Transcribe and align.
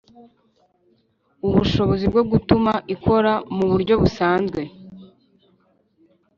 ubushobozi 1.47 2.05
bwo 2.11 2.23
gutuma 2.31 2.73
ikora 2.95 3.33
mu 3.55 3.63
buryo 3.71 3.93
busanzwe 4.01 4.61